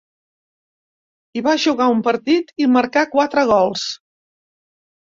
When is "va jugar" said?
1.49-1.91